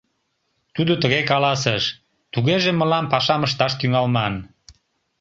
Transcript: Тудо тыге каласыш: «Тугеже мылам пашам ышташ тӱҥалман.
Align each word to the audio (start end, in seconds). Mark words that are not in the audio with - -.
Тудо 0.75 0.93
тыге 1.01 1.21
каласыш: 1.31 1.83
«Тугеже 2.33 2.71
мылам 2.79 3.05
пашам 3.11 3.41
ышташ 3.47 3.73
тӱҥалман. 3.79 4.33